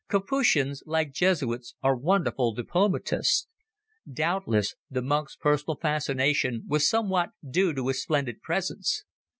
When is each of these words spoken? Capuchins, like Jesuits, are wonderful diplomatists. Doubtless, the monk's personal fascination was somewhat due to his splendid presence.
Capuchins, 0.09 0.81
like 0.87 1.13
Jesuits, 1.13 1.75
are 1.83 1.95
wonderful 1.95 2.55
diplomatists. 2.55 3.45
Doubtless, 4.11 4.73
the 4.89 5.03
monk's 5.03 5.35
personal 5.35 5.75
fascination 5.79 6.63
was 6.67 6.89
somewhat 6.89 7.29
due 7.47 7.71
to 7.75 7.87
his 7.87 8.01
splendid 8.01 8.41
presence. 8.41 9.03